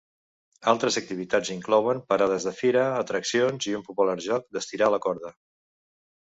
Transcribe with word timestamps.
Altres 0.71 0.95
activitats 1.01 1.51
inclouen 1.55 1.99
parades 2.13 2.47
de 2.49 2.53
fira, 2.61 2.87
atraccions 3.03 3.69
i 3.73 3.77
un 3.81 3.85
popular 3.91 4.17
joc 4.29 4.49
d'estirar 4.57 4.91
la 4.97 5.03
corda. 5.07 5.33